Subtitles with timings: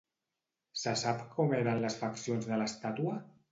[0.83, 3.17] Se sap com eren les faccions de l'estàtua?